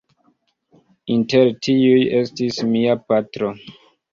Inter 1.17 1.51
tiuj 1.67 2.01
estis 2.23 2.59
mia 2.73 2.97
patro. 3.13 3.53